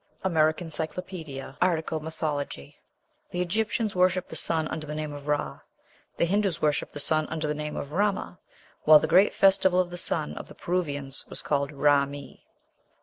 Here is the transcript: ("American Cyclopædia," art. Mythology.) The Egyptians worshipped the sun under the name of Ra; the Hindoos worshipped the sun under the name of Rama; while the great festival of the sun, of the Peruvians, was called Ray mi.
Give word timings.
("American 0.23 0.69
Cyclopædia," 0.71 1.57
art. 1.61 1.91
Mythology.) 2.01 2.81
The 3.29 3.39
Egyptians 3.41 3.95
worshipped 3.95 4.29
the 4.29 4.35
sun 4.35 4.67
under 4.69 4.87
the 4.87 4.95
name 4.95 5.13
of 5.13 5.27
Ra; 5.27 5.59
the 6.17 6.25
Hindoos 6.25 6.59
worshipped 6.59 6.93
the 6.93 6.99
sun 6.99 7.27
under 7.27 7.47
the 7.47 7.53
name 7.53 7.75
of 7.75 7.91
Rama; 7.91 8.39
while 8.83 8.97
the 8.97 9.05
great 9.05 9.35
festival 9.35 9.79
of 9.79 9.91
the 9.91 9.99
sun, 9.99 10.33
of 10.39 10.47
the 10.47 10.55
Peruvians, 10.55 11.23
was 11.29 11.43
called 11.43 11.71
Ray 11.71 12.05
mi. 12.05 12.43